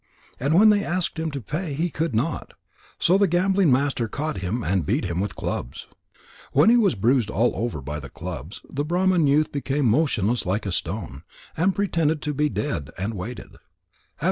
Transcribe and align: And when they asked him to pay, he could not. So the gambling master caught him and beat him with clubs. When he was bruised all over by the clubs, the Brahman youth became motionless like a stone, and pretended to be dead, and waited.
And 0.39 0.55
when 0.57 0.71
they 0.71 0.83
asked 0.83 1.19
him 1.19 1.29
to 1.29 1.39
pay, 1.41 1.75
he 1.75 1.91
could 1.91 2.15
not. 2.15 2.55
So 2.97 3.19
the 3.19 3.27
gambling 3.27 3.71
master 3.71 4.07
caught 4.07 4.37
him 4.39 4.63
and 4.63 4.83
beat 4.83 5.05
him 5.05 5.19
with 5.19 5.35
clubs. 5.35 5.85
When 6.53 6.71
he 6.71 6.75
was 6.75 6.95
bruised 6.95 7.29
all 7.29 7.51
over 7.55 7.83
by 7.83 7.99
the 7.99 8.09
clubs, 8.09 8.61
the 8.67 8.83
Brahman 8.83 9.27
youth 9.27 9.51
became 9.51 9.85
motionless 9.85 10.43
like 10.43 10.65
a 10.65 10.71
stone, 10.71 11.21
and 11.55 11.75
pretended 11.75 12.19
to 12.23 12.33
be 12.33 12.49
dead, 12.49 12.89
and 12.97 13.13
waited. 13.13 13.57